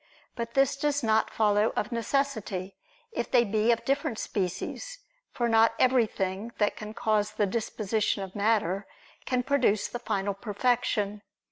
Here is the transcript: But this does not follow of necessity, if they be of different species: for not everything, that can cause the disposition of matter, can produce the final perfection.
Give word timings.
But 0.35 0.55
this 0.55 0.77
does 0.77 1.03
not 1.03 1.29
follow 1.29 1.73
of 1.75 1.91
necessity, 1.91 2.75
if 3.11 3.29
they 3.29 3.43
be 3.43 3.71
of 3.71 3.85
different 3.85 4.17
species: 4.17 4.97
for 5.29 5.47
not 5.47 5.75
everything, 5.77 6.51
that 6.57 6.75
can 6.75 6.95
cause 6.95 7.33
the 7.33 7.45
disposition 7.45 8.23
of 8.23 8.35
matter, 8.35 8.87
can 9.27 9.43
produce 9.43 9.87
the 9.87 9.99
final 9.99 10.33
perfection. 10.33 11.21